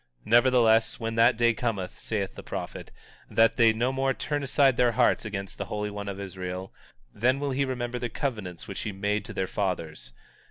19:15 0.25 0.31
Nevertheless, 0.31 0.99
when 0.99 1.13
that 1.13 1.37
day 1.37 1.53
cometh, 1.53 1.99
saith 1.99 2.33
the 2.33 2.41
prophet, 2.41 2.89
that 3.29 3.55
they 3.55 3.71
no 3.71 3.93
more 3.93 4.15
turn 4.15 4.41
aside 4.41 4.75
their 4.75 4.93
hearts 4.93 5.25
against 5.25 5.59
the 5.59 5.65
Holy 5.65 5.91
One 5.91 6.09
of 6.09 6.19
Israel, 6.19 6.73
then 7.13 7.39
will 7.39 7.51
he 7.51 7.65
remember 7.65 7.99
the 7.99 8.09
covenants 8.09 8.67
which 8.67 8.79
he 8.79 8.91
made 8.91 9.23
to 9.25 9.33
their 9.33 9.45
fathers. 9.45 10.11